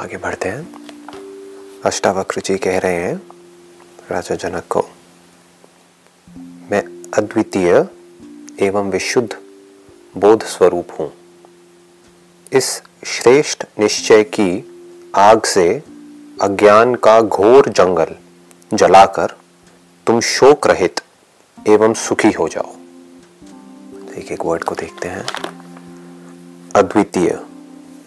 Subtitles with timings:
[0.00, 0.68] आगे बढ़ते हैं।
[1.84, 3.22] अष्टावक्र जी कह रहे हैं,
[4.10, 4.80] राजा जनक को,
[6.70, 7.88] मैं अद्वितीय
[8.60, 9.36] एवं विशुद्ध
[10.16, 11.12] बोध स्वरूप हूँ।
[12.52, 14.64] इस श्रेष्ठ निश्चय की
[15.14, 15.82] आग से
[16.42, 18.16] अज्ञान का घोर जंगल
[18.76, 19.36] जलाकर
[20.06, 21.00] तुम शोक रहित
[21.68, 22.72] एवं सुखी हो जाओ।
[24.16, 25.26] एक एक वर्ड को देखते हैं।
[26.76, 27.40] अद्वितीय।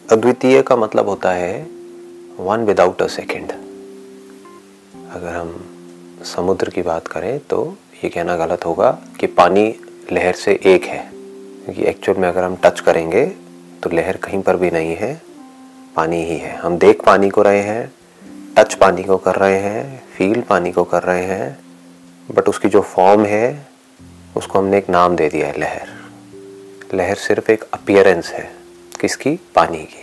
[0.09, 1.82] अद्वितीय का मतलब होता है
[2.39, 3.51] वन विदाउट अ सेकेंड
[5.11, 5.49] अगर हम
[6.25, 9.65] समुद्र की बात करें तो ये कहना गलत होगा कि पानी
[10.11, 10.99] लहर से एक है।
[11.65, 13.25] क्योंकि एक्चुअल में अगर हम टच करेंगे
[13.83, 15.21] तो लहर कहीं पर भी नहीं है,
[15.95, 17.93] पानी ही है। हम देख पानी को रहे हैं
[18.57, 21.57] टच पानी को कर रहे हैं फील पानी को कर रहे हैं
[22.29, 23.67] बट उसकी जो फॉर्म है,
[24.37, 25.87] उसको हमने एक नाम दे दिया है, लहर।
[26.93, 28.49] लहर सिर्फ़ एक अपियरेंस है,
[29.01, 29.39] किसकी?
[29.55, 30.02] पानी की।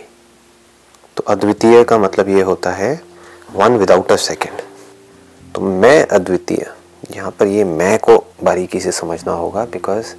[1.21, 2.89] तो अद्वितीय का मतलब ये होता है
[3.53, 4.61] वन विदाउट अ सेकेंड
[5.55, 6.65] तो मैं अद्वितीय,
[7.11, 10.13] यहाँ पर ये मैं को बारीकी से समझना होगा बिकॉज़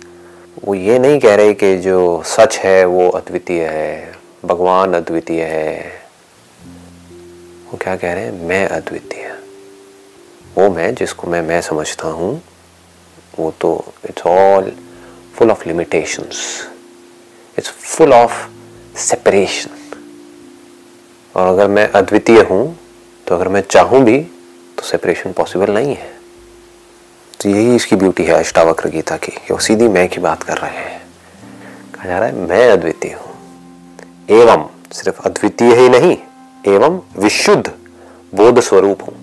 [0.64, 4.12] वो ये नहीं कह रहे कि जो सच है, वो अद्वितीय है,
[4.44, 5.82] भगवान अद्वितीय है।
[7.66, 8.32] वो क्या कह रहे हैं?
[8.46, 9.32] मैं अद्वितीय।
[10.58, 12.42] वो मैं, जिसको मैं मैं समझता हूँ,
[13.38, 14.72] वो तो it's all
[15.34, 16.46] full of limitations
[17.58, 18.48] it's full of
[19.00, 19.78] separation
[21.34, 22.78] और अगर मैं अद्वितीय हूँ
[23.26, 24.18] तो अगर मैं चाहूँ भी
[24.78, 26.10] तो सेपरेशन पॉसिबल नहीं है।
[27.40, 30.58] तो यही इसकी ब्यूटी है अष्टावक्र गीता की, कि वो सीधी मैं की बात कर
[30.58, 31.02] रहे हैं।
[31.94, 33.32] कहा जा रहा है, मैं अद्वितीय हूँ।
[34.30, 36.16] एवं, सिर्फ़ अद्वितीय ही नहीं,
[36.68, 37.72] एवं विशुद्ध
[38.34, 39.14] बोध स्वरूप हूँ।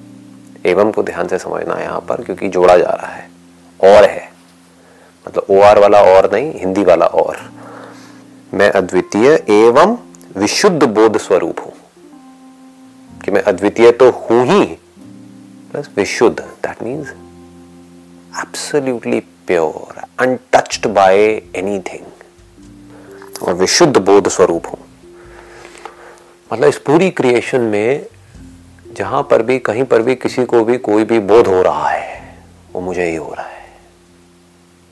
[0.66, 3.30] एवं को ध्यान से समझना यहाँ पर, क्योंकि जोड़ा जा रहा है।
[3.80, 4.32] और है।
[5.28, 7.38] मतलब ओ आर वाला और नहीं, हिंदी वाला और।
[8.54, 9.98] मैं अद्वितीय एवं
[10.38, 11.74] विशुद्ध बोध स्वरूप हूँ।
[13.30, 14.64] कि मैं अद्वितीय तो हूँ ही
[15.72, 17.10] प्लस विशुद्ध that means
[18.40, 21.18] absolutely pure untouched by
[21.56, 24.80] anything और विशुद्ध बोध स्वरूप हूँ।
[26.54, 28.06] मतलब इस पूरी क्रिएशन में
[28.98, 32.38] जहाँ पर भी, कहीं पर भी किसी को भी कोई भी बोध हो रहा है,
[32.74, 33.68] वो मुझे ही हो रहा है।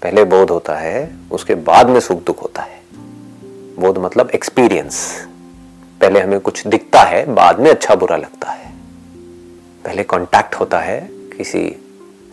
[0.01, 2.81] पहले बोध होता है, उसके बाद में सुख दुख होता है।
[3.79, 5.27] बोध मतलब एक्सपीरियंस
[6.01, 8.71] पहले हमें कुछ दिखता है, बाद में अच्छा बुरा लगता है।
[9.85, 11.75] पहले कांटेक्ट होता है, किसी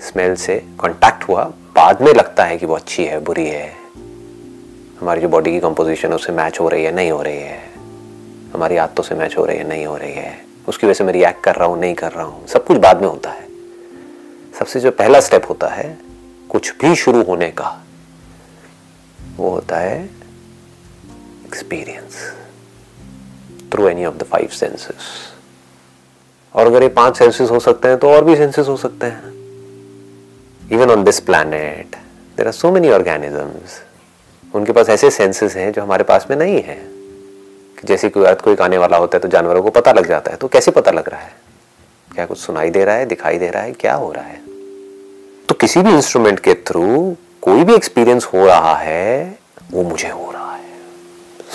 [0.01, 3.77] स्मेल से कांटेक्ट हुआ, बाद में लगता है कि वो अच्छी है, बुरी है।
[5.01, 7.75] हमारी जो बॉडी की कंपोजिशन है, उससे मैच हो रही है, नहीं हो रही है।
[8.55, 11.13] हमारी आदतों से मैच हो रही है, नहीं हो रही है। उसकी वजह से मैं
[11.13, 13.49] रिएक्ट कर रहा हूँ, नहीं कर रहा हूँ। सब कुछ बाद में होता है।
[14.59, 15.99] सबसे जो पहला स्टेप होता है,
[16.49, 17.85] कुछ भी शुरू होने का,
[19.37, 20.05] वो होता है
[21.47, 22.44] experience
[23.75, 24.95] through any of the five senses
[26.55, 29.33] और अगर ये पाँच सेंसेस हो सकते हैं तो और भी सेंसेस हो सकते हैं।
[30.73, 31.97] Even on this planet
[32.37, 33.81] there are so many organisms
[34.55, 36.77] उनके पास ऐसे सेंसेस हैं जो हमारे पास में नहीं है।
[37.75, 40.31] कि जैसे कोई अर्थ कोई आने वाला होता है तो जानवरों को पता लग जाता
[40.31, 41.33] है। तो कैसे पता लग रहा है?
[42.15, 44.41] क्या कुछ सुनाई दे रहा है, दिखाई दे रहा है, क्या हो रहा है?
[45.49, 49.39] तो किसी भी इंस्ट्रूमेंट के थ्रू कोई भी एक्सपीरियंस हो रहा है,
[49.71, 50.79] वो मुझे हो रहा है।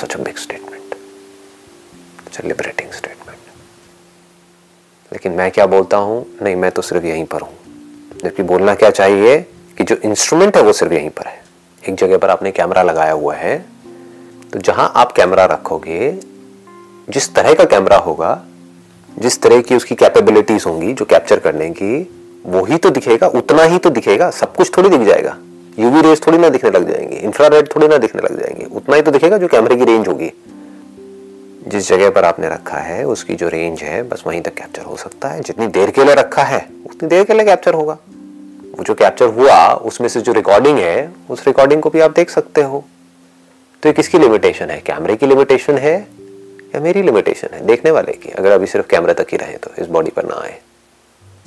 [0.01, 0.68] Such a big statement
[2.31, 3.37] such liberating statement
[5.11, 6.25] लेकिन मैं क्या बोलता हूँ?
[6.41, 7.53] नहीं, मैं तो सिर्फ़ यहीं पर हूँ।
[8.23, 9.39] जबकि बोलना क्या चाहिए
[9.77, 11.41] कि जो इंस्ट्रूमेंट है वो सिर्फ़ यहीं पर है।
[11.83, 13.57] एक जगह पर आपने कैमरा लगाया हुआ है
[14.53, 16.11] तो जहाँ आप कैमरा रखोगे,
[17.09, 18.31] जिस तरह का कैमरा होगा,
[19.09, 22.01] जिस तरह की उसकी कैपेबिलिटीज होंगी जो कैप्चर करने की,
[22.45, 25.37] वो ही तो दिखेगा, उतना ही तो दिखेगा, सब कुछ थोड़ी दिख जाएगा।
[25.79, 29.01] यूवी रेज थोड़ी ना दिखने लग जाएँगे इंफ्रारेड थोड़ी ना दिखने लग जाएँगे, उतना ही
[29.01, 30.31] तो दिखेगा जो कैमरे की रेंज होगी।
[31.67, 34.95] जिस जगह पर आपने रखा है, उसकी जो रेंज है, बस वहीं तक कैप्चर हो
[34.95, 37.97] सकता है। जितनी देर के लिए रखा है, उतनी देर के लिए कैप्चर होगा।
[38.77, 42.29] वो जो कैप्चर हुआ, उसमें से जो रिकॉर्डिंग है, उस रिकॉर्डिंग को भी आप देख
[42.29, 42.85] सकते हो।
[43.83, 44.79] तो ये किसकी लिमिटेशन है?
[44.79, 46.07] कैमरे की लिमिटेशन है
[46.75, 47.65] या मेरी लिमिटेशन है?
[47.65, 50.41] देखने वाले की। अगर अभी सिर्फ़ कैमरे तक ही रहे तो इस बॉडी पर ना
[50.41, 50.59] आए।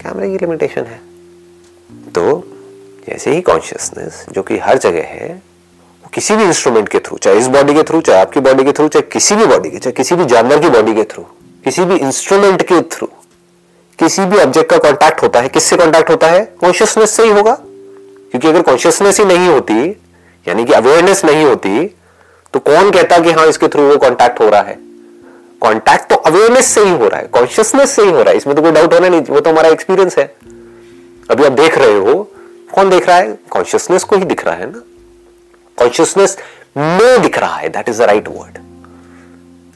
[0.03, 1.01] कैमरे की लिमिटेशन है।
[2.13, 2.43] तो
[3.09, 5.52] जैसे ही कॉन्शियसनेस जो कि हर जगह है
[6.13, 8.89] किसी भी इंस्ट्रूमेंट के थ्रू चाहे इस बॉडी के थ्रू चाहे आपकी बॉडी के थ्रू
[8.89, 11.23] चाहे किसी भी बॉडी के, चाहे किसी भी जानवर की बॉडी के थ्रू
[11.65, 13.09] किसी भी इंस्ट्रूमेंट के थ्रू
[13.99, 16.45] किसी भी ऑब्जेक्ट का कांटेक्ट होता है, किससे कांटेक्ट होता है?
[16.61, 19.75] कॉन्शियसनेस से ही होगा। क्योंकि अगर कॉन्शियसनेस ही नहीं होती,
[20.47, 21.87] यानी कि अवेयरनेस नहीं होती
[22.55, 24.79] तो कौन कहता कि हाँ इसके थ्रू वो कांटेक्ट हो रहा है?
[25.63, 28.57] कांटेक्ट तो अवेयरनेस से ही हो रहा है कॉन्शियसनेस से ही हो रहा है, इसमें
[28.57, 30.25] तो कोई डाउट होना नहीं, वो तो हमारा एक्सपीरियंस है।
[31.31, 32.23] अभी आप देख रहे हो,
[32.75, 33.39] कौन देख रहा है?
[33.51, 34.83] कॉन्शियसनेस को ही दिख रहा है ना।
[35.79, 36.37] कॉन्शियसनेस
[36.77, 38.59] में दिख रहा है that is the right word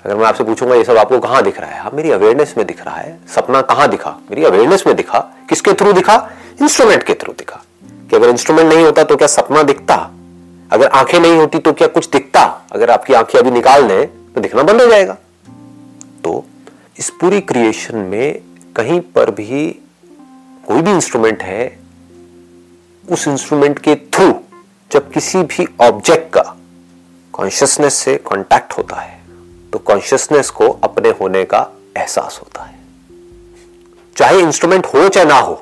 [0.05, 1.81] अगर मैं आपसे पूछूँगा, ये सब आपको कहाँ दिख रहा है?
[1.81, 4.11] आप मेरी अवेयरनेस में दिख रहा है, सपना कहाँ दिखा?
[4.31, 5.19] मेरी अवेयरनेस में दिखा?
[5.49, 6.17] किसके थ्रू दिखा?
[6.63, 7.63] इंस्ट्रूमेंट के थ्रू दिखा.
[8.11, 9.95] कि अगर इंस्ट्रूमेंट नहीं होता तो क्या सपना दिखता?
[10.73, 12.43] अगर आँखें नहीं होती तो क्या कुछ दिखता?
[12.73, 15.17] अगर आपकी आँखें अभी निकाल दें तो दिखना बंद हो जाएगा.
[16.25, 16.45] तो
[16.99, 18.41] इस पूरी क्रिएशन में
[18.77, 19.69] कहीं पर भी
[20.67, 21.79] कोई भी इंस्ट्रूमेंट है,
[23.09, 24.33] उस इंस्ट्रूमेंट के थ्रू
[24.97, 26.43] जब किसी भी ऑब्जेक्ट का
[27.33, 29.19] कॉन्शियसनेस से कांटेक्ट होता है
[29.73, 31.59] तो कॉन्शियसनेस को अपने होने का
[31.97, 32.79] एहसास होता है।
[34.17, 35.55] चाहे इंस्ट्रूमेंट हो चाहे ना हो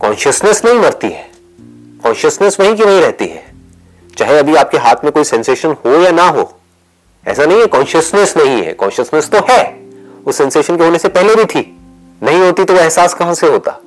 [0.00, 1.30] कॉन्शियसनेस नहीं मरती है
[2.04, 3.44] कॉन्शियसनेस वहीं की वहीं रहती है।
[4.16, 6.50] चाहे अभी आपके हाथ में कोई सेंसेशन हो या ना हो,
[7.26, 9.90] ऐसा नहीं है कॉन्शियसनेस नहीं है कॉन्शियसनेस तो है।
[10.26, 11.76] उस सेंसेशन के होने से पहले भी थी,
[12.22, 13.78] नहीं होती तो वह एहसास कहाँ से होता?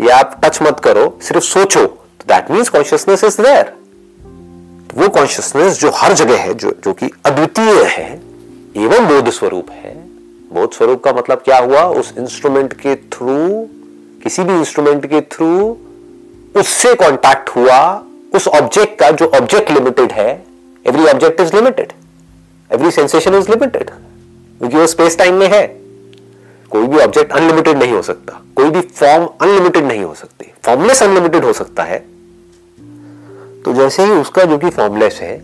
[0.00, 1.96] या आप टच मत करो, सिर्फ़ सोचो।
[2.28, 3.72] That means consciousness is there
[4.94, 8.10] वो कॉन्शियसनेस जो हर जगह है, जो जो कि अद्वितीय है,
[8.76, 9.94] एवं बोध स्वरूप है,
[10.52, 11.82] बोध स्वरूप का मतलब क्या हुआ?
[11.82, 13.68] उस इंस्ट्रूमेंट के थ्रू
[14.22, 15.78] किसी भी इंस्ट्रूमेंट के थ्रू
[16.56, 20.30] उससे कांटेक्ट हुआ, उस ऑब्जेक्ट का जो ऑब्जेक्ट लिमिटेड है
[20.86, 21.92] every object is limited
[22.70, 25.62] every sensation is limited क्योंकि वो स्पेस टाइम में है।
[26.70, 31.02] कोई भी ऑब्जेक्ट अनलिमिटेड नहीं हो सकता। कोई भी फॉर्म अनलिमिटेड नहीं हो सकती। फॉर्मलेस
[31.02, 31.98] अनलिमिटेड हो सकता है।
[33.62, 35.38] तो जैसे ही उसका जो कि फॉर्मलेस है,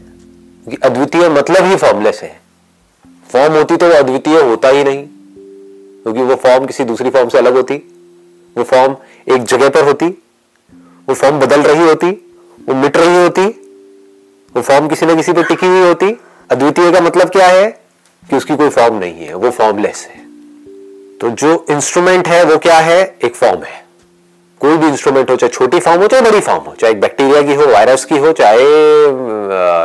[0.70, 2.40] कि अद्वितीय मतलब ही फॉर्मलेस है।
[3.32, 5.06] फॉर्म होती तो वो अद्वितीय होता ही नहीं,
[6.02, 7.74] क्योंकि वो फॉर्म किसी दूसरी फॉर्म से अलग होती।
[8.58, 8.96] वो फॉर्म
[9.28, 10.06] एक जगह पर होती।
[11.08, 12.10] वो फॉर्म बदल रही होती।
[12.68, 13.46] वो मिट रही होती।
[14.56, 16.20] वो फॉर्म किसी न किसी पे टिकी हुई होती।
[16.50, 17.70] अद्वितीय का मतलब क्या है?
[18.30, 20.25] कि उसकी कोई फॉर्म नहीं है। वो फॉर्मलेस है।
[21.20, 23.00] तो जो इंस्ट्रूमेंट है, वो क्या है?
[23.24, 23.84] एक फॉर्म है।
[24.60, 27.54] कोई भी इंस्ट्रूमेंट हो, चाहे छोटी फॉर्म हो, चाहे बड़ी फॉर्म हो, चाहे बैक्टीरिया की
[27.54, 28.64] हो वायरस की हो, चाहे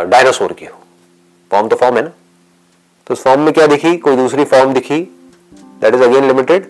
[0.05, 0.77] डायनासोर की हो।
[1.51, 2.11] फॉर्म तो फॉर्म है ना।
[3.07, 3.97] तो उस फॉर्म में क्या दिखी?
[3.97, 4.99] कोई दूसरी फॉर्म दिखी।
[5.81, 6.65] दैट इज़ अगेन लिमिटेड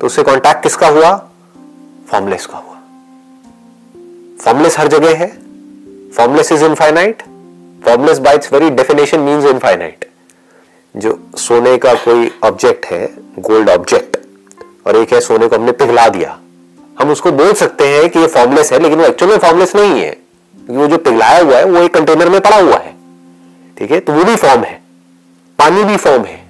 [0.00, 1.14] तो उससे कांटेक्ट किसका हुआ?
[2.10, 2.74] फॉर्मलेस का हुआ।
[4.44, 5.28] फॉर्मलेस हर जगह है।
[6.10, 7.22] Formless is infinite
[7.84, 10.04] formless by its very definition means infinite
[10.96, 13.08] जो सोने का कोई ऑब्जेक्ट है
[13.38, 14.16] गोल्ड ऑब्जेक्ट
[14.86, 16.38] और एक है सोने को हमने पिघला दिया।
[17.00, 20.00] हम उसको बोल सकते हैं कि ये फॉर्मलेस है, लेकिन वो एक्चुअल में फॉर्मलेस नहीं
[20.00, 22.94] है। क्योंकि वो जो पिघलाया हुआ है, वो एक कंटेनर में पड़ा हुआ है।
[23.76, 24.00] ठीक है?
[24.00, 24.80] तो वो भी फॉर्म है।
[25.58, 26.44] पानी भी फॉर्म है।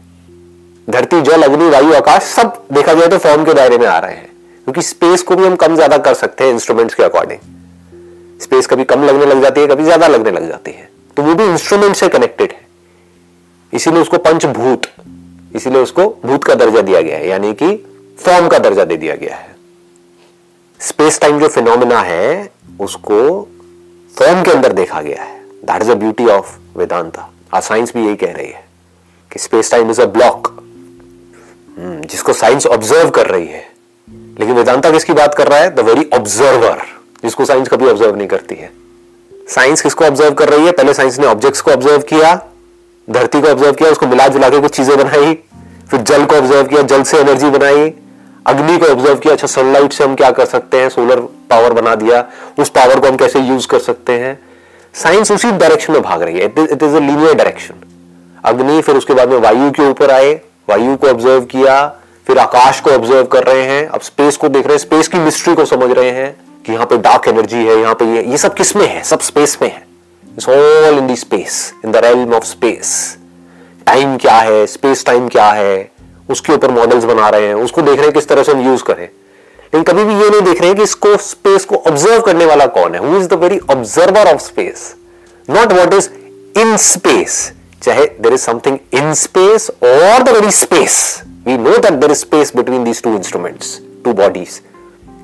[0.89, 4.15] धरती, जल, अग्नि, वायु, आकाश सब देखा जाए तो फॉर्म के दायरे में आ रहे
[4.15, 4.31] हैं।
[4.65, 7.41] क्योंकि स्पेस को भी हम कम ज़्यादा कर सकते हैं इंस्ट्रूमेंट्स के अकॉर्डिंग
[8.43, 11.35] स्पेस कभी कम लगने लग जाती है, कभी ज़्यादा लगने लग जाती है। तो वो
[11.35, 12.66] भी इंस्ट्रूमेंट से कनेक्टेड है।
[13.73, 14.87] इसीलिए उसको पंचभूत,
[15.57, 17.75] इसीलिए उसको भूत का दर्जा दिया गया है, यानी कि
[18.19, 19.55] फॉर्म का दर्जा दे दिया गया है।
[20.81, 23.19] स्पेस टाइम जो फिनोमिना है, उसको
[24.15, 28.05] फॉर्म के अंदर देखा गया है। That is a beauty of Vedanta ah science भी
[28.05, 28.65] यही कह रही है
[29.31, 30.53] कि space time is a block
[31.79, 33.65] जिसको साइंस ऑब्ज़र्व कर रही है।
[34.39, 35.75] लेकिन वेदांता किसकी बात कर रहा है?
[35.75, 36.83] द वेरी ऑब्जर्वर
[37.23, 38.71] जिसको साइंस कभी ऑब्ज़र्व नहीं करती है।
[39.51, 40.73] साइंस किसको ऑब्ज़र्व कर रही है?
[40.73, 42.35] पहले साइंस ने ऑब्जेक्ट्स को ऑब्ज़र्व किया
[43.09, 45.35] धरती को ऑब्ज़र्व किया, उसको मिला जुला के कुछ चीज़ें बनाई,
[45.91, 47.93] फिर जल को ऑब्ज़र्व किया, जल से एनर्जी बनाई,
[48.47, 50.89] अग्नि को ऑब्ज़र्व किया अच्छा सनलाइट से हम क्या कर सकते हैं?
[50.89, 51.21] सोलर
[51.51, 52.25] पावर बना दिया,
[52.59, 54.39] उस पावर को हम कैसे यूज़ कर सकते हैं?
[54.95, 57.75] साइंस उसी डायरेक्शन में भाग रही है it is a linear direction
[58.45, 60.35] अग्नि, फिर उसके बाद में वायु के ऊपर आए,
[60.69, 61.87] वायु को ऑब्ज़र्व किया,
[62.27, 65.19] फिर आकाश को ऑब्ज़र्व कर रहे हैं, अब स्पेस को देख रहे हैं स्पेस की
[65.19, 66.35] मिस्ट्री को समझ रहे हैं
[66.67, 69.03] कि यहाँ पे डार्क एनर्जी है, यहाँ पे ये ये सब किसमें है?
[69.03, 69.86] सब स्पेस में है।
[70.37, 72.89] It's all in the space in the realm of space
[73.87, 74.67] time क्या है?
[74.67, 75.91] स्पेस टाइम क्या है?
[76.31, 78.83] उसके ऊपर मॉडल्स बना रहे हैं। उसको देख रहे हैं किस तरह से हम यूज़
[78.85, 82.47] करें। लेकिन कभी भी ये नहीं देख रहे हैं कि इसको स्पेस को ऑब्ज़र्व करने
[82.47, 84.95] वाला कौन है। Who is the very observer of space
[85.49, 86.09] not what is
[86.61, 87.53] in space
[87.83, 92.19] चाहे there is something in space और the very space we know that there is
[92.19, 94.61] space between these two instruments two bodies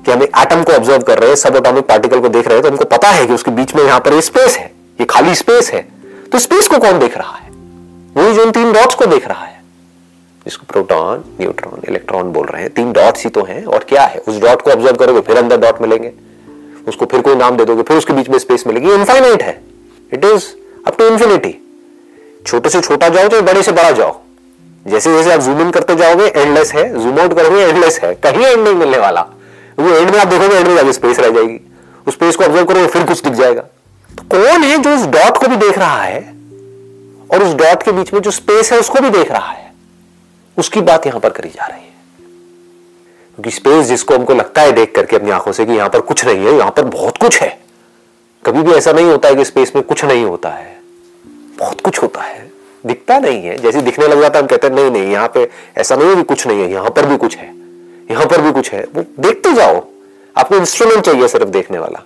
[0.05, 2.63] कि हम atom को observe कर रहे हैं, सब atomic particle को देख रहे हैं
[2.63, 5.71] तो हमको पता है कि उसके बीच में यहाँ पर स्पेस है। ये खाली स्पेस
[5.71, 5.87] है।
[6.31, 7.49] तो स्पेस को कौन देख रहा है?
[8.17, 9.63] वही जो तीन डॉट्स को देख रहा है।
[10.45, 14.19] जिसको प्रोटॉन न्यूट्रॉन इलेक्ट्रॉन बोल रहे हैं, तीन डॉट्स ही तो हैं, और क्या है?
[14.19, 16.11] उस डॉट को ऑब्ज़र्व करोगे, फिर अंदर डॉट मिलेंगे।
[16.87, 19.61] उसको फिर कोई नाम दे दोगे, फिर उसके बीच में स्पेस मिलेगी। इनफाइनाइट है।
[20.13, 20.45] It is
[20.87, 21.59] up to infinity
[22.47, 24.19] छोटे से छोटा जाओ चाहे बड़े से बड़ा जाओ।
[24.87, 28.45] जैसे जैसे आप जूम इन करते जाओगे एंडलेस है। जूम आउट करोगे एंडलेस है। कहीं
[28.45, 29.21] एंड नहीं मिलने वाला।
[29.79, 31.59] वो एंड में आप देखोगे एंड में जाके स्पेस रह जाएगी।
[32.07, 33.63] उस स्पेस को ऑब्ज़र्व करोगे, फिर कुछ दिख जाएगा।
[34.17, 36.19] तो कौन है जो इस डॉट को भी देख रहा है
[37.31, 39.73] और उस डॉट के बीच में जो स्पेस है उसको भी देख रहा है?
[40.57, 41.93] उसकी बात यहाँ पर करी जा रही है।
[43.35, 46.25] क्योंकि स्पेस जिसको हमको लगता है देख करके अपनी आँखों से कि यहाँ पर कुछ
[46.25, 47.59] नहीं है, यहाँ पर बहुत कुछ है।
[48.45, 50.79] कभी भी ऐसा नहीं होता है कि स्पेस में कुछ नहीं होता है।
[51.59, 52.51] बहुत कुछ होता है।
[52.85, 55.95] दिखता नहीं है। जैसे दिखने लग जाता हम कहते हैं, नहीं नहीं, यहाँ पे ऐसा
[55.95, 57.53] नहीं है कि कुछ नहीं है, यहाँ पर भी कुछ है।
[58.11, 59.87] यहाँ पर भी कुछ है। वो देखते जाओ।
[60.37, 62.03] आपको इंस्ट्रूमेंट चाहिए सिर्फ़ देखने वाला।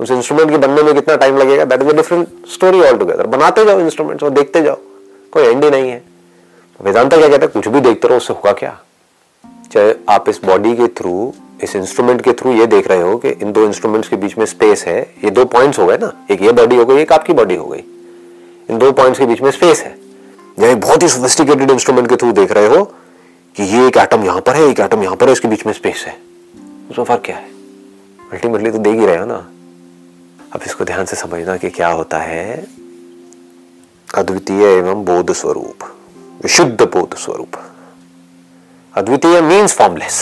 [0.00, 1.64] उस इंस्ट्रूमेंट के बनने में कितना टाइम लगेगा?
[1.64, 4.76] That is a different story all together बनाते जाओ इंस्ट्रूमेंट्स और देखते जाओ।
[5.32, 6.02] कोई एंड ही नहीं है।
[6.80, 7.48] वेदांता क्या कहता है?
[7.48, 8.80] कुछ भी देखते रहो, उससे होगा क्या?
[9.72, 13.28] चाहे आप इस बॉडी के थ्रू इस इंस्ट्रूमेंट के थ्रू ये देख रहे हो कि
[13.28, 16.42] इन दो इंस्ट्रूमेंट्स के बीच में स्पेस है। ये दो पॉइंट्स हो गए ना। एक
[16.42, 17.82] ये बॉडी हो गई, एक आपकी बॉडी हो गई।
[18.70, 19.98] इन दो पॉइंट्स के बीच में स्पेस है।
[20.58, 22.84] या एक बहुत ही सोफिस्टिकेटेड इंस्ट्रूमेंट के थ्रू देख रहे हो
[23.56, 25.72] कि ये एक एटम यहाँ पर है, एक एटम यहाँ पर है इसके बीच में
[25.72, 26.16] स्पेस है।
[26.90, 27.44] उसमें फ़र्क क्या है?
[28.32, 29.48] अल्टीमेटली तो देख ही रहे हो ना।
[30.54, 32.66] अब इसको ध्यान से समझना कि क्या होता है।
[34.14, 35.84] अद्वितीय एवं बोध स्वरूप,
[36.42, 37.56] विशुद्ध बोध स्वरूप।
[38.94, 40.20] अद्वितीय means formless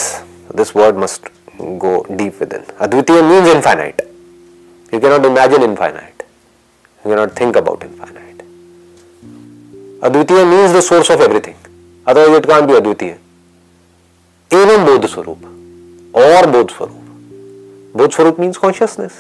[0.56, 1.28] this word must
[1.61, 4.00] go deep within अद्वितीय means infinite
[4.95, 8.42] you can not imagine infinite you can not think about infinite
[10.04, 11.54] अद्वितीय means the source of everything
[12.09, 13.16] otherwise it can't be अद्वितीय.
[14.50, 15.45] एवं बोध स्वरूप,
[16.16, 17.02] और बोध स्वरूप।
[17.97, 19.12] बोध स्वरूप means consciousness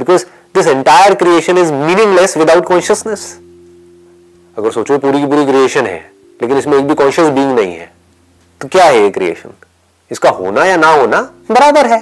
[0.00, 3.24] because this entire creation is meaningless without consciousness
[4.56, 5.98] अगर सोचो पूरी की पूरी क्रिएशन है,
[6.40, 7.90] लेकिन इसमें एक भी कॉन्शियस बीइंग नहीं है
[8.60, 9.50] तो क्या है ये क्रिएशन
[10.10, 11.98] इसका होना या ना होना बराबर है।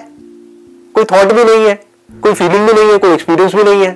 [0.94, 1.74] कोई थॉट भी नहीं है,
[2.22, 3.92] कोई फीलिंग भी नहीं है, कोई एक्सपीरियंस भी नहीं है,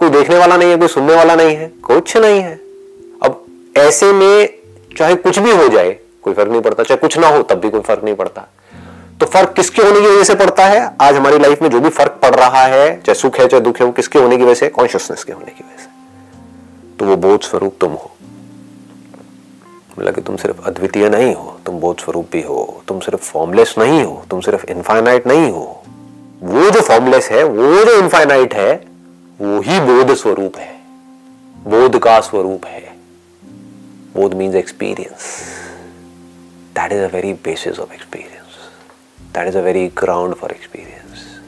[0.00, 2.54] कोई देखने वाला नहीं है, कोई सुनने वाला नहीं है, कुछ नहीं है।
[3.22, 3.44] अब
[3.78, 4.48] ऐसे में
[4.96, 5.90] चाहे कुछ भी हो जाए,
[6.22, 8.46] कोई फ़र्क नहीं पड़ता, चाहे कुछ ना हो, तब भी कोई फ़र्क नहीं पड़ता।
[9.20, 10.96] तो फ़र्क किसके होने की वजह से पड़ता है?
[11.00, 13.80] आज हमारी लाइफ में जो भी फ़र्क पड़ रहा है, चाहे सुख है, चाहे दुख
[13.80, 14.68] है, वो किसके होने की वजह से?
[14.68, 15.90] कॉन्शियसनेस के होने की वजह से।
[16.98, 18.10] तो वो बोध स्वरूप तुम हो।
[19.98, 24.04] कि तुम सिर्फ़ अद्वितीय नहीं हो, तुम बोध स्वरूप भी हो, तुम सिर्फ़ फॉर्मलेस नहीं
[24.04, 25.82] हो, तुम सिर्फ़ इनफाइनाइट नहीं हो।
[26.42, 28.84] वो जो फॉर्मलेस है, वो जो इनफाइनाइट है,
[29.40, 30.80] वो ही बोध स्वरूप है।
[31.64, 32.96] बोध का स्वरूप है।
[34.16, 35.42] बोध means experience
[36.74, 38.35] that is a very basis of experience
[39.36, 41.40] that is a very ground for experience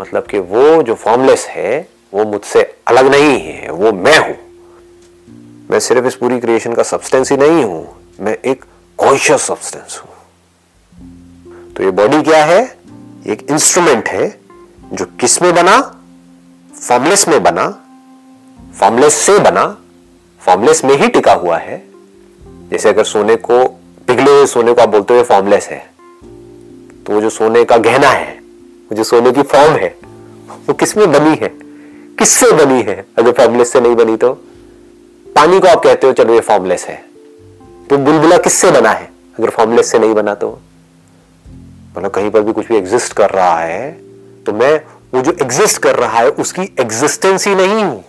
[0.00, 4.36] मतलब कि वो जो फॉर्मलेस है, वो मुझसे अलग नहीं है, वो मैं हूँ।
[5.70, 8.64] मैं सिर्फ़ इस पूरी क्रिएशन का सब्सटेंस ही नहीं हूँ, मैं एक
[8.98, 10.12] कॉन्शियस सब्सटेंस हूँ।
[11.74, 12.78] तो ये बॉडी क्या है?
[13.26, 14.40] एक इंस्ट्रूमेंट है,
[14.92, 16.00] जो किसमें बना?
[16.88, 17.68] फॉर्मलेस में बना।
[18.80, 19.78] फॉर्मलेस से बना।
[20.40, 21.86] फॉर्मलेस में ही टिका हुआ है।
[22.70, 25.78] जैसे अगर सोने को पिघले हुए सोने को आप बोलते हुए फॉर्मलेस है।
[27.06, 28.32] तो वो जो सोने का गहना है,
[28.90, 29.94] वो जो सोने की फॉर्म है,
[30.66, 31.48] वो किसमें बनी है?
[32.18, 33.04] किससे बनी है?
[33.18, 34.32] अगर फॉर्मलेस से नहीं बनी तो?
[35.26, 36.96] पानी को आप कहते हो, चलो ये फॉर्मलेस है।
[37.90, 39.10] तो बुलबुला किससे बना है?
[39.38, 40.58] अगर फॉर्मलेस से नहीं बना तो?
[41.98, 43.90] मतलब कहीं पर भी कुछ भी एग्जिस्ट कर रहा है
[44.46, 44.80] तो मैं
[45.14, 48.04] वो जो एग्जिस्ट कर रहा है, उसकी एग्जिस्टेंस ही नहीं हूँ।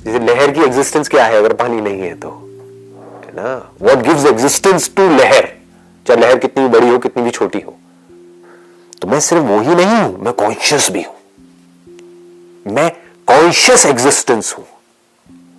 [0.00, 2.43] जैसे लहर की एग्जिस्टेंस क्या है, अगर पानी नहीं है तो?
[3.34, 3.72] ना?
[3.82, 5.48] वॉट गिव्स एग्जिस्टेंस टू लहर?
[6.06, 7.76] चाहे लहर कितनी बड़ी हो, कितनी भी छोटी हो।
[9.02, 11.14] तो मैं सिर्फ़ वो ही नहीं हूँ, मैं कॉन्शियस भी हूँ।
[12.66, 12.90] मैं
[13.26, 14.64] कॉन्शियस एग्जिस्टेंस हूँ।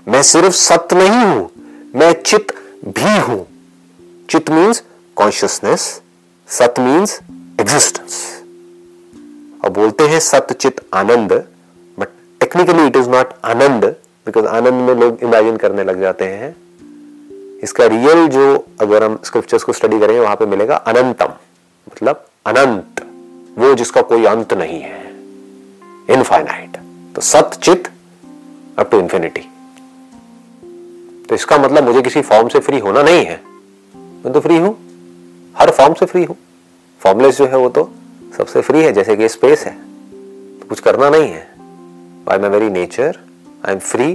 [0.08, 1.50] मैं सिर्फ़ सत्य नहीं हूँ,
[1.96, 2.52] मैं चित
[2.88, 3.46] भी हूँ।
[4.30, 4.84] चित मीन्स
[5.18, 6.02] कॉन्शियसनेस
[6.50, 7.20] सत्य मीन्स
[7.60, 8.42] एग्जिस्टेंस
[9.64, 11.34] और बोलते हैं सत्य चित आनंद
[11.98, 12.08] but
[12.42, 13.86] technically it is not Anand
[14.26, 16.56] because आनंद में लोग इमेजिन करने लग जाते हैं।
[17.66, 18.44] इसका रियल जो
[18.82, 21.34] अगर हम स्क्रिप्चर्स को स्टडी करेंगे वहाँ पे मिलेगा अनंतम।
[21.88, 23.02] मतलब अनंत।
[23.58, 25.04] वो जिसका कोई अंत नहीं है।
[26.10, 26.78] इनफाइनाइट
[27.16, 27.88] तो सत चित
[28.80, 29.42] अप टू इंफिनिटी
[31.30, 33.40] तो इसका मतलब मुझे किसी फॉर्म से फ्री होना नहीं है।
[33.96, 34.76] मैं तो फ्री हूँ।
[35.56, 36.38] हर फॉर्म से फ्री हूँ।
[37.02, 37.90] फॉर्मलेस जो है वो तो
[38.38, 39.74] सबसे फ्री है, जैसे कि स्पेस है।
[40.60, 41.48] तो कुछ करना नहीं है।
[42.26, 43.20] By my very nature
[43.66, 44.14] I am free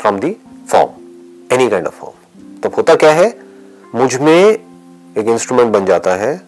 [0.00, 0.36] from the
[0.68, 2.17] form any kind of form
[2.62, 3.38] तब होता क्या है?
[3.94, 4.44] मुझमें
[5.18, 6.42] एक इंस्ट्रूमेंट बन जाता है।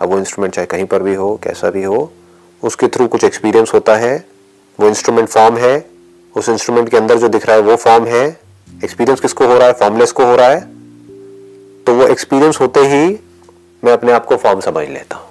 [0.00, 2.12] अब वो इंस्ट्रूमेंट चाहे कहीं पर भी हो, कैसा भी हो,
[2.64, 4.26] उसके थ्रू कुछ एक्सपीरियंस होता है।
[4.80, 5.90] वो इंस्ट्रूमेंट फॉर्म है।
[6.36, 8.40] उस इंस्ट्रूमेंट के अंदर जो दिख रहा है वो फॉर्म है।
[8.84, 9.72] एक्सपीरियंस किसको हो रहा है?
[9.72, 10.60] फॉर्मलेस को हो रहा है।
[11.84, 13.20] तो वो एक्सपीरियंस होते ही
[13.84, 15.28] मैं अपने आप को फॉर्म समझ लेता हूँ।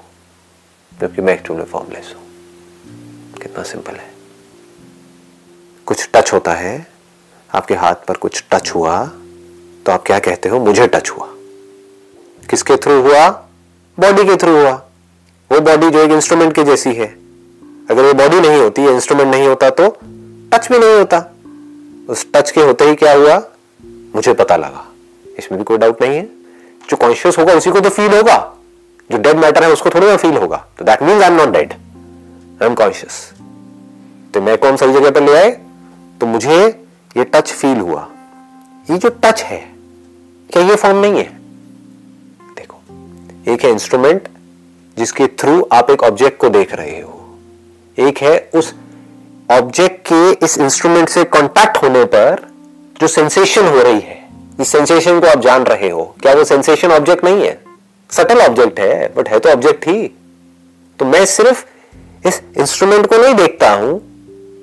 [1.02, 2.24] जबकि मैं एक्चुअली फॉर्मलेस हूँ।
[3.42, 4.12] कितना सिंपल है।
[5.86, 6.88] कुछ टच होता है।
[7.56, 9.12] आपके हाथ पर कुछ टच हुआ।
[9.86, 10.60] तो आप क्या कहते हो?
[10.60, 11.28] मुझे टच हुआ।
[12.50, 13.28] किसके थ्रू हुआ?
[13.98, 14.72] बॉडी के थ्रू हुआ।
[15.52, 17.08] वो बॉडी जो एक इंस्ट्रूमेंट की जैसी है।
[17.90, 19.88] अगर वो बॉडी नहीं होती इंस्ट्रूमेंट नहीं होता तो
[20.54, 21.18] टच भी नहीं होता।
[22.10, 23.42] उस टच के होते ही क्या हुआ?
[24.16, 24.86] मुझे पता लगा।
[25.38, 26.30] इसमें भी कोई डाउट नहीं है।
[26.90, 28.38] जो कॉन्शियस होगा, उसी को तो फील होगा।
[29.12, 31.50] जो डेड मैटर है, उसको थोड़ी ना फील होगा। तो that mean I am not
[31.50, 31.74] dead
[32.62, 33.32] I am conscious
[34.34, 35.52] तो मैं कौन सही जगह पर ले आए?
[36.20, 36.86] तो मुझे
[37.18, 38.08] ये टच फील हुआ।
[38.90, 39.71] ये जो टच है
[40.54, 41.24] क्या ये फॉर्म नहीं है?
[42.56, 42.78] देखो,
[43.54, 44.28] एक है इंस्ट्रूमेंट
[44.98, 47.38] जिसके थ्रू आप एक ऑब्जेक्ट को देख रहे हो।
[47.98, 48.74] एक है उस
[49.52, 52.52] ऑब्जेक्ट के इस इंस्ट्रूमेंट से कांटेक्ट होने पर
[53.02, 54.30] जो सेंसेशन हो रही है।
[54.62, 57.60] इस सेंसेशन को आप जान रहे हो। क्या वो सेंसेशन ऑब्जेक्ट नहीं है?
[58.10, 60.08] सटल ऑब्जेक्ट है बट है तो ऑब्जेक्ट ही।
[61.00, 61.66] तो मैं सिर्फ़
[62.28, 64.02] इस इंस्ट्रूमेंट को नहीं देखता हूँ।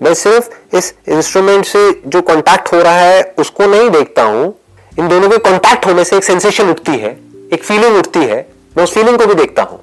[0.03, 4.55] मैं सिर्फ़ इस इंस्ट्रूमेंट से जो कांटेक्ट हो रहा है, उसको नहीं देखता हूँ।
[4.99, 7.11] इन दोनों के कांटेक्ट होने से एक सेंसेशन उठती है,
[7.53, 8.41] एक फीलिंग उठती है।
[8.77, 9.81] मैं उस फीलिंग को भी देखता हूँ,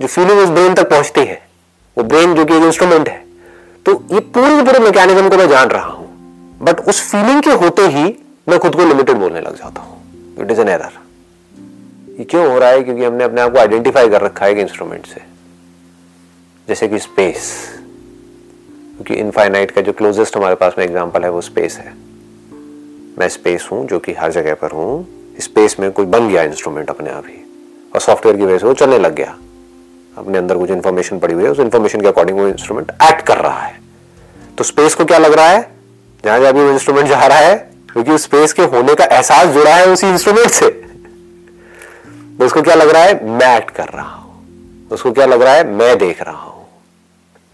[0.00, 1.40] जो फीलिंग उस ब्रेन तक पहुँचती है।
[1.96, 3.24] वो ब्रेन जो कि एक इंस्ट्रूमेंट है।
[3.86, 6.06] तो ये पूरे पूरे मैकेनिज्म को मैं जान रहा हूँ।
[6.62, 8.04] बट उस फीलिंग के होते ही
[8.48, 10.98] मैं खुद को लिमिटेड बोलने लग जाता हूँ। इट इज़ एन एरर
[12.18, 12.82] ये क्यों हो रहा है?
[12.82, 15.20] क्योंकि हमने अपने आप को आइडेंटिफाई कर रखा है एक इंस्ट्रूमेंट से।
[16.68, 17.52] जैसे कि स्पेस
[18.94, 21.92] क्योंकि इनफाइनाइट का जो क्लोजेस्ट हमारे पास में एग्ज़ाम्पल है, वो स्पेस है।
[23.18, 25.06] मैं स्पेस हूँ, जो कि हर जगह पर हूँ।
[25.40, 27.44] स्पेस में कोई बन गया इंस्ट्रूमेंट अपने आप ही।
[27.94, 29.36] और सॉफ्टवेयर की वजह से वो चलने लग गया।
[30.18, 33.36] अपने अंदर कुछ इंफॉर्मेशन पड़ी हुई है, उस इंफॉर्मेशन के अकॉर्डिंग वो इंस्ट्रूमेंट एक्ट कर
[33.36, 33.80] रहा है।
[34.58, 35.70] तो स्पेस को क्या लग रहा है?
[36.24, 37.56] जहाँ जहाँ भी वो इंस्ट्रूमेंट जा रहा है,
[37.92, 40.70] क्योंकि उस स्पेस के होने का एहसास जुड़ा है उसी इंस्ट्रूमेंट से।
[42.38, 43.30] तो उसको क्या लग रहा है?
[43.30, 45.72] मैं एक्ट कर रहा हूँ। उसको क्या लग रहा है?
[45.72, 46.66] मैं देख रहा हूँ।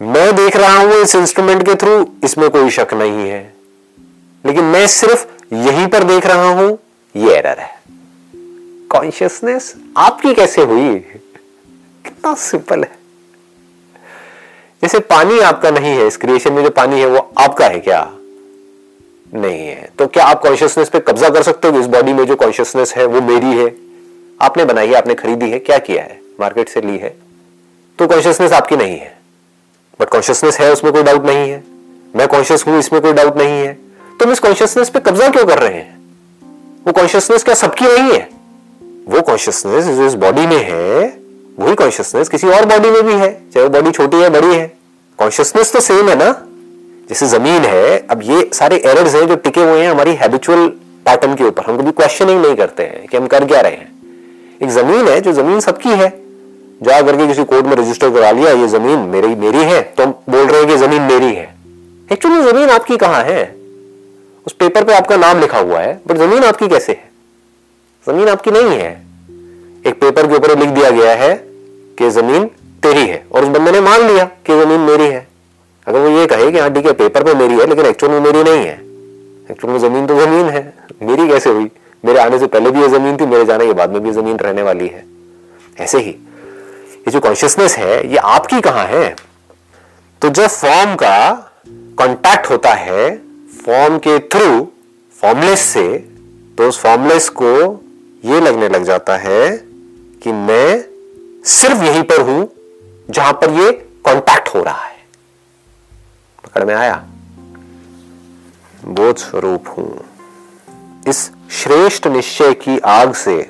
[0.00, 3.54] मैं देख रहा हूँ इस इंस्ट्रूमेंट के थ्रू इसमें कोई शक नहीं है।
[4.46, 6.78] लेकिन मैं सिर्फ़ यहीं पर देख रहा हूँ,
[7.16, 7.80] ये एरर है।
[8.90, 10.98] कॉन्शियसनेस आपकी कैसे हुई?
[12.04, 12.98] कितना सिंपल है।
[14.82, 18.12] जैसे पानी आपका नहीं है, इस क्रिएशन में जो पानी है, वो आपका है क्या?
[19.34, 21.80] नहीं है। तो क्या आप कॉन्शियसनेस पे कब्जा कर सकते हो?
[21.80, 23.74] इस बॉडी में जो कॉन्शियसनेस है, वो मेरी है।
[24.42, 26.20] आपने बनाई है, आपने खरीदी है, क्या किया है?
[26.40, 27.16] मार्केट से ली है।
[27.98, 29.18] तो कॉन्शियसनेस आपकी नहीं है।
[30.00, 31.64] बट कॉन्शियसनेस है, उसमें कोई डाउट नहीं है।
[32.16, 33.78] मैं कॉन्शियस हूँ, इसमें कोई डाउट नहीं है।
[34.20, 35.98] तो हम इस कॉन्शियसनेस पे कब्जा क्यों कर रहे हैं?
[36.86, 38.28] वो कॉन्शियसनेस क्या सबकी नहीं है?
[39.08, 41.18] वो कॉन्शियसनेस जो इस बॉडी में है,
[41.58, 44.72] वही कॉन्शियसनेस किसी और बॉडी में भी है। चाहे वो बॉडी छोटी है, बड़ी है।
[45.18, 46.42] कॉन्शियसनेस तो सेम है ना?
[47.08, 50.68] जैसे ज़मीन है, अब ये सारे एरर्स हैं जो टिके हुए हैं हमारी हैबिचुअल
[51.04, 53.92] पैटर्न के ऊपर। हम कभी क्वेश्चनिंग नहीं करते हैं कि हम कर क्या रहे हैं।
[54.62, 56.24] एक ज़मीन है जो ज़मीन सबकी है।
[56.82, 60.10] जा करके किसी कोर्ट में रजिस्टर करा लिया, ये ज़मीन मेरी मेरी है। तो हम
[60.10, 61.54] बोल रहे हैं कि ज़मीन मेरी है।
[62.12, 63.63] एक्चुअली ज़मीन आपकी कहाँ है?
[64.46, 67.10] उस पेपर पे आपका नाम लिखा हुआ है बट ज़मीन आपकी कैसे है?
[68.06, 69.02] ज़मीन आपकी नहीं है।
[69.86, 71.34] एक पेपर के ऊपर लिख दिया गया है
[71.98, 72.44] कि ज़मीन
[72.82, 75.26] तेरी है, और उस बंदे ने मान लिया कि ज़मीन मेरी है।
[75.86, 78.20] अगर वो ये कहे कि हाँ ठीक है पेपर पे मेरी है, लेकिन एक्चुअल में
[78.20, 78.82] मेरी नहीं है।
[79.50, 81.70] एक्चुअल में ज़मीन तो ज़मीन है। मेरी कैसे हुई?
[82.04, 84.36] मेरे आने से पहले भी ये ज़मीन थी, मेरे जाने के बाद में भी ज़मीन
[84.36, 85.04] रहने वाली है।
[85.80, 86.10] ऐसे ही,
[86.90, 89.16] ये जो कॉन्शियसनेस है, ये आपकी कहाँ है?
[90.22, 91.32] तो जब फॉर्म का
[91.70, 93.23] कॉन्टैक्ट होता है
[93.66, 94.66] फॉर्म के थ्रू
[95.18, 95.98] फॉर्मलेस से
[96.58, 97.52] तो उस फॉर्मलेस को
[98.24, 99.56] ये लगने लग जाता है
[100.22, 100.84] कि मैं
[101.44, 102.48] सिर्फ़ यहीं पर हूँ
[103.10, 103.72] जहाँ पर ये
[104.04, 104.96] कांटेक्ट हो रहा है।
[106.44, 107.04] पकड़ में आया?
[108.84, 110.04] बोध स्वरूप हूँ।
[111.08, 113.40] इस श्रेष्ठ निश्चय की आग से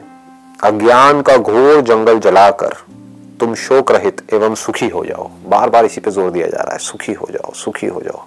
[0.64, 2.76] अज्ञान का घोर जंगल जलाकर
[3.40, 6.72] तुम शोक रहित एवं सुखी हो जाओ। बार बार इसी पे ज़ोर दिया जा रहा
[6.72, 8.26] है, सुखी हो जाओ, सुखी हो जाओ।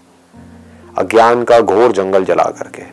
[0.98, 2.84] अज्ञान का घोर जंगल जला करके।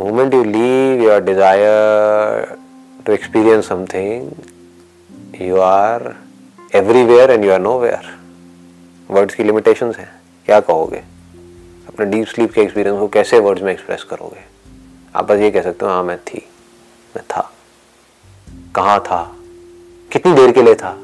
[0.00, 2.56] Moment you leave your desire
[3.06, 6.14] to experience something you are
[6.74, 8.18] everywhere and you are nowhere
[9.10, 10.08] words की लिमिटेशन है।
[10.46, 11.02] क्या कहोगे?
[11.88, 14.44] अपने डीप स्लीप के एक्सपीरियंस को कैसे वर्ड्स में एक्सप्रेस करोगे?
[15.16, 16.46] आप बस ये कह सकते हो हाँ मैं थी।
[17.16, 17.50] मैं था।
[18.74, 19.36] कहाँ था?
[20.12, 20.96] कितनी देर के लिए था?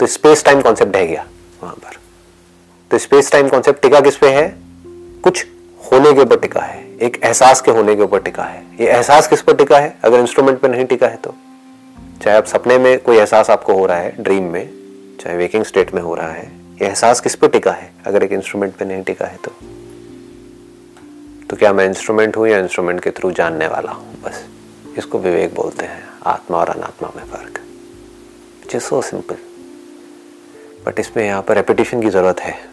[0.00, 1.26] तो स्पेस टाइम कॉन्सेप्ट है गया
[1.62, 2.01] वहाँ पर।
[2.92, 4.56] तो स्पेस टाइम कॉन्सेप्ट टिका किस पे है?
[5.24, 5.46] कुछ
[5.92, 9.28] होने के ऊपर टिका है। एक एहसास के होने के ऊपर टिका है। ये एहसास
[9.28, 9.96] किस पर टिका है?
[10.04, 11.34] अगर इंस्ट्रूमेंट पे नहीं टिका है तो।
[12.22, 14.68] चाहे आप सपने में कोई एहसास आपको हो रहा है ड्रीम में,
[15.20, 16.44] चाहे वेकिंग स्टेट में हो रहा है,
[16.82, 17.92] ये एहसास किस पे टिका है?
[18.06, 19.52] अगर एक इंस्ट्रूमेंट पे नहीं टिका है तो।
[21.50, 24.22] तो क्या मैं इंस्ट्रूमेंट हूँ या इंस्ट्रूमेंट के थ्रू जानने वाला हूँ?
[24.22, 24.44] बस
[24.98, 27.58] इसको विवेक बोलते हैं, आत्मा और अनात्मा में फ़र्क।
[28.64, 29.36] इट सो सिंपल
[30.86, 32.71] बट इसमें यहाँ पर रेपिटेशन की ज़रूरत है।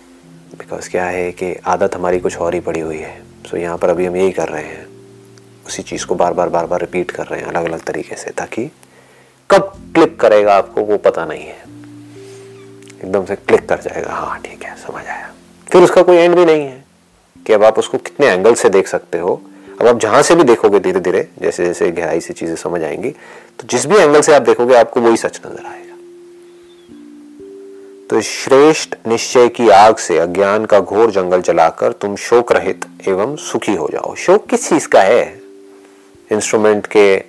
[0.49, 3.77] बिकॉज़ क्या है कि आदत हमारी कुछ और ही पड़ी हुई है। सो so यहाँ
[3.77, 4.87] पर अभी हम यही कर रहे हैं।
[5.67, 8.31] उसी चीज़ को बार बार बार बार रिपीट कर रहे हैं अलग अलग तरीके से
[8.31, 8.69] ताकि
[9.49, 11.57] कब क्लिक करेगा आपको वो पता नहीं है।
[12.95, 15.29] एकदम से क्लिक कर जाएगा। हाँ ठीक है, समझ आया।
[15.67, 16.83] फिर उसका कोई एंड भी नहीं है
[17.45, 19.41] कि अब आप उसको कितने एंगल से देख सकते हो।
[19.81, 23.09] अब आप जहाँ से भी देखोगे धीरे धीरे जैसे जैसे गहराई से चीज़ें समझ आएँगी
[23.59, 25.88] तो जिस भी एंगल से आप देखोगे आपको वही सच नज़र आएगा।
[28.09, 33.35] तो श्रेष्ठ निश्चय की आग से अज्ञान का घोर जंगल जलाकर तुम शोक रहित एवं
[33.35, 35.41] सुखी हो जाओ। शोक किस चीज़ का है?
[36.31, 37.23] इंस्ट्रूमेंट के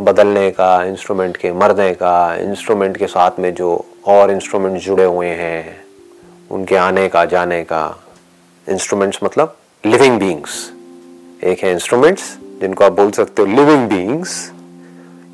[0.00, 5.28] बदलने का, इंस्ट्रूमेंट के मरने का, इंस्ट्रूमेंट के साथ में जो और इंस्ट्रूमेंट जुड़े हुए
[5.28, 5.84] हैं,
[6.50, 8.04] उनके आने का, जाने का।
[8.68, 10.72] इंस्ट्रूमेंट्स मतलब लिविंग बींग्स
[11.44, 14.52] एक है इंस्ट्रूमेंट्स जिनको आप बोल सकते हो लिविंग बींग्स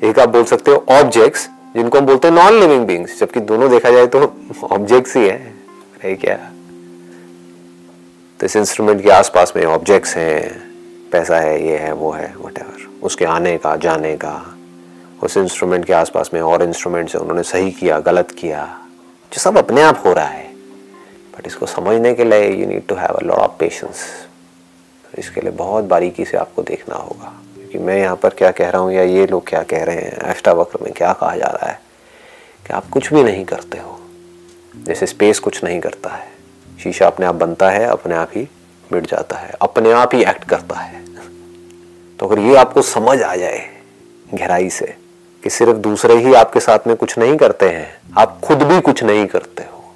[0.03, 3.69] एक आप बोल सकते हो ऑब्जेक्ट्स जिनको हम बोलते हैं नॉन लिविंग बींग्स जबकि दोनों
[3.69, 4.21] देखा जाए तो
[4.71, 6.35] ऑब्जेक्ट्स ही है क्या?
[8.39, 10.69] तो इस इंस्ट्रूमेंट के आसपास में ऑब्जेक्ट्स हैं,
[11.11, 12.59] पैसा है, ये है, वो है वट
[13.03, 14.33] उसके आने का, जाने का,
[15.23, 18.65] उस इंस्ट्रूमेंट के आसपास में और इंस्ट्रूमेंट्स है, उन्होंने सही किया, गलत किया,
[19.31, 20.47] जो सब अपने आप हो रहा है।
[21.35, 24.05] बट इसको समझने के लिए you need to have a lot of patience
[25.17, 27.33] इसके लिए बहुत बारीकी से आपको देखना होगा।
[27.71, 30.11] क्योंकि मैं यहाँ पर क्या कह रहा हूँ या ये लोग क्या कह रहे हैं
[30.11, 31.81] अष्टावक्र में क्या कहा जा रहा है?
[32.67, 33.99] कि आप कुछ भी नहीं करते हो।
[34.83, 36.27] जैसे स्पेस कुछ नहीं करता है।
[36.83, 38.49] शीशा अपने आप बनता है, अपने आप ही
[38.93, 41.05] मिट जाता है, अपने आप ही एक्ट करता है।
[42.17, 43.69] तो अगर ये आपको समझ आ जाए
[44.33, 44.95] गहराई से
[45.43, 49.03] कि सिर्फ़ दूसरे ही आपके साथ में कुछ नहीं करते हैं, आप खुद भी कुछ
[49.03, 49.95] नहीं करते हो,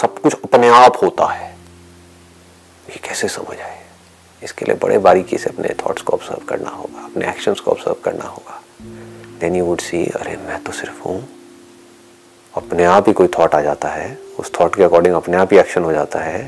[0.00, 1.50] सब कुछ अपने आप होता है,
[2.90, 3.79] ये कैसे समझ आए?
[4.44, 7.96] इसके लिए बड़े बारीकी से अपने थॉट्स को ऑब्ज़र्व करना होगा, अपने एक्शंस को ऑब्ज़र्व
[8.04, 8.60] करना होगा।
[9.40, 11.28] देन यू वुड सी अरे मैं तो सिर्फ़ हूँ।
[12.54, 15.58] अपने आप ही कोई थॉट आ जाता है। उस थॉट के अकॉर्डिंग अपने आप ही
[15.58, 16.42] एक्शन हो जाता है।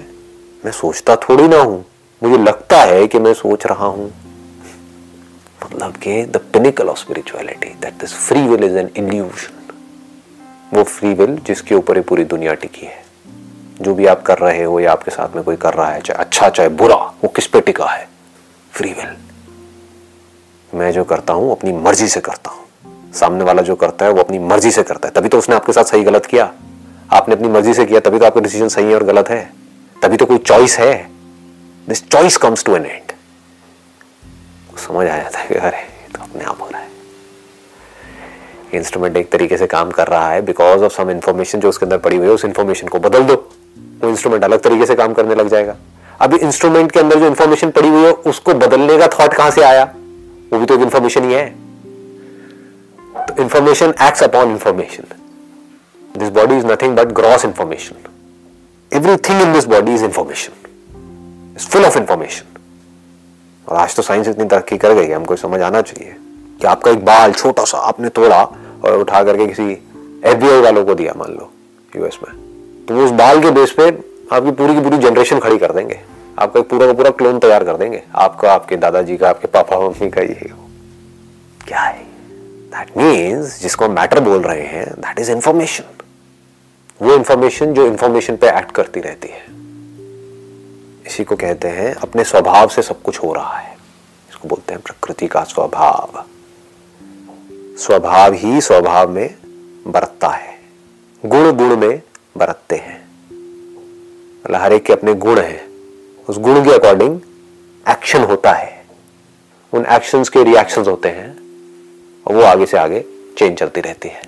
[0.65, 1.85] मैं सोचता थोड़ी ना हूँ।
[2.23, 4.13] मुझे लगता है कि मैं सोच रहा हूँ।
[5.65, 9.61] मतलब के the pinnacle of spirituality that this free will is an illusion
[10.73, 13.02] वो फ्री विल जिसके ऊपर ही पूरी दुनिया टिकी है।
[13.81, 16.25] जो भी आप कर रहे हो या आपके साथ में कोई कर रहा है, चाहे
[16.25, 18.09] अच्छा चाहे बुरा, वो किस पे टिका है?
[18.73, 19.17] फ्री विल
[20.75, 24.21] मैं जो करता हूँ, अपनी मर्ज़ी से करता हूँ। सामने वाला जो करता है, वो
[24.21, 26.53] अपनी मर्ज़ी से करता है। तभी तो उसने आपके साथ सही गलत किया।
[27.13, 29.53] आपने अपनी मर्ज़ी से किया, तभी तो आपका डिसीज़न सही है और गलत है।
[30.03, 31.09] तभी तो कोई चॉइस है।
[31.89, 33.13] This choice comes to an end
[34.79, 36.91] समझ आ जाता है कि अरे तो अपने आप हो रहा है।
[38.75, 41.99] इंस्ट्रूमेंट एक तरीके से काम कर रहा है बिकॉज़ ऑफ़ सम इंफॉर्मेशन जो उसके अंदर
[41.99, 43.35] पड़ी हुई है, उस इंफॉर्मेशन को बदल दो।
[44.03, 45.77] वो इंस्ट्रूमेंट अलग तरीके से काम करने लग जाएगा।
[46.21, 49.63] अभी इंस्ट्रूमेंट के अंदर जो इंफॉर्मेशन पड़ी हुई है, उसको बदलने का थॉट कहाँ से
[49.63, 49.85] आया?
[50.53, 51.49] वो भी तो एक इंफॉर्मेशन ही है।
[53.27, 55.05] तो information acts upon information
[56.19, 57.97] this body is nothing but gross information
[58.93, 60.53] everything in this body is information
[61.57, 62.59] is full of information
[63.67, 66.15] और आज तो साइंस इतनी तरक्की कर गई है, हमको समझ आना चाहिए
[66.61, 68.43] कि आपका एक बाल छोटा सा आपने तोड़ा
[68.85, 69.71] और उठा करके किसी
[70.25, 71.53] एफ़ वालों को दिया, मान लो
[71.97, 72.52] यूएस में।
[72.93, 73.89] वो उस बाल के बेस पे
[74.37, 76.01] आपकी पूरी की पूरी जनरेशन खड़ी कर देंगे।
[76.39, 79.81] आपका एक पूरा का पूरा क्लोन तैयार कर देंगे। आपका, आपके दादाजी का, आपके पापा,
[79.81, 80.51] मम्मी का ये
[81.67, 82.05] क्या है?
[82.73, 85.85] दैट मीन्स जिसको मैटर बोल रहे हैं दैट इज़ इंफॉर्मेशन
[87.03, 89.47] वो इंफॉर्मेशन जो इंफॉर्मेशन पे एक्ट करती रहती है।
[91.07, 93.77] इसी को कहते हैं, अपने स्वभाव से सब कुछ हो रहा है।
[94.31, 96.25] इसको बोलते हैं प्रकृति का स्वभाव।
[97.79, 99.35] स्वभाव ही स्वभाव में
[99.87, 100.59] बरतता है।
[101.27, 102.03] गुण गुण में
[102.37, 102.99] बरतते हैं।
[104.45, 105.61] मतलब हर एक के अपने गुण हैं।
[106.29, 107.21] उस गुण के अकॉर्डिंग
[107.87, 108.85] एक्शन होता है।
[109.73, 111.31] उन एक्शंस के रिएक्शंस होते हैं
[112.27, 113.05] और वो आगे से आगे
[113.39, 114.23] चेंज चलती रहती है।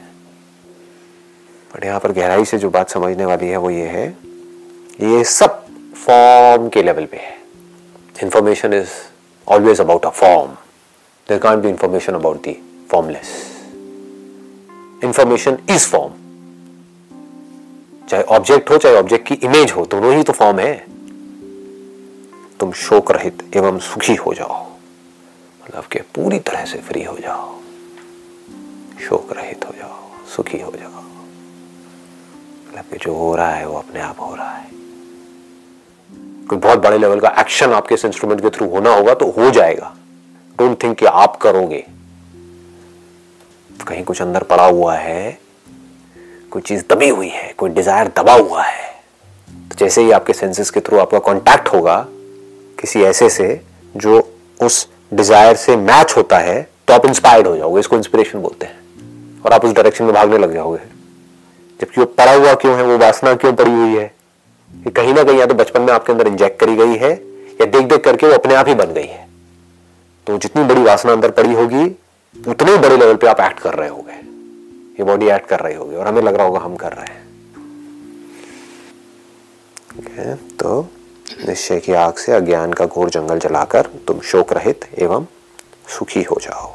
[1.70, 4.06] बट यहाँ पर गहराई से जो बात समझने वाली है वो ये है,
[5.00, 5.64] ये सब
[5.94, 7.36] फॉर्म के लेवल पे है।
[8.22, 8.90] Information is
[9.48, 10.50] always about a form
[11.28, 12.56] there can't be information about the
[12.90, 13.32] formless
[15.04, 16.12] information is form
[18.08, 20.86] चाहे ऑब्जेक्ट हो, चाहे ऑब्जेक्ट की इमेज हो, दोनों ही तो फॉर्म है।
[22.60, 24.70] तुम शोक रहित एवं सुखी हो जाओ।
[25.64, 27.60] मतलब कि पूरी तरह से फ्री हो जाओ।
[29.00, 31.02] शोक रहित हो जाओ, सुखी हो जाओ।
[32.68, 34.68] मतलब कि जो हो रहा है, वो अपने आप हो रहा है।
[36.46, 39.50] कोई बहुत बड़े लेवल का एक्शन आपके इस इंस्ट्रूमेंट के थ्रू होना होगा तो हो
[39.50, 39.96] जाएगा।
[40.58, 41.86] डोंट थिंक कि आप करोगे।
[43.88, 45.43] कहीं कुछ अंदर पड़ा हुआ है
[46.54, 48.92] कोई चीज़ दबी हुई है, कोई डिज़ायर दबा हुआ है
[49.70, 51.96] तो जैसे ही आपके सेंसेस के थ्रू आपका कांटेक्ट होगा,
[52.78, 53.60] किसी ऐसे से
[53.94, 54.20] जो
[54.60, 59.42] उस डिज़ायर से मैच होता है तो आप इंस्पायर्ड हो जाओगे, इसको इंस्पिरेशन बोलते हैं,
[59.44, 60.78] और आप उस डायरेक्शन में भागने लग जाओगे।
[61.80, 64.06] जबकि वो पड़ा हुआ क्यों है, वो वासना क्यों पड़ी हुई है
[64.70, 67.12] कि कहीं ना कहीं या तो बचपन में आपके अंदर इंजेक्ट करी गई है,
[67.60, 69.26] या देख देख करके वो अपने आप ही बन गई है।
[70.26, 71.84] तो जितनी बड़ी वासना अंदर पड़ी होगी,
[72.36, 74.22] उतने बड़े लेवल पे आप एक्ट कर रहे होगे।
[74.98, 77.22] ये बॉडी एक्ट कर रही होगी और हमें लग रहा होगा हम कर रहे हैं।
[79.98, 80.88] Okay, तो
[81.46, 85.26] निश्चय की आग से अज्ञान का घोर जंगल जलाकर तुम शोक रहित एवं
[85.88, 86.72] सुखी हो जाओ।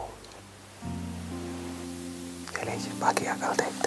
[3.02, 3.79] बाकी अकल देख